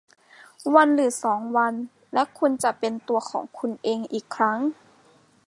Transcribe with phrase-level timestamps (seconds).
[0.75, 1.73] วันหรือสองวัน
[2.13, 4.59] และคุณจะเป็นตัวของคุณเองอีกครั้ง